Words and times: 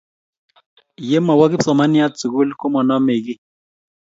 Ye 1.09 1.17
mowo 1.25 1.45
kipsomaniat 1.51 2.13
sugul 2.21 2.49
ko 2.59 2.65
manomey 2.73 3.19
kiy. 3.25 3.39